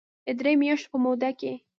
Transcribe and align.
د 0.25 0.29
درې 0.39 0.53
مياشتو 0.61 0.89
په 0.93 0.97
موده 1.03 1.29
کې 1.39 1.53